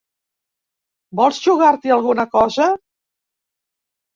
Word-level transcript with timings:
Vols 1.19 1.41
jugar-t'hi 1.47 1.93
alguna 1.99 2.25
cosa? 2.33 2.71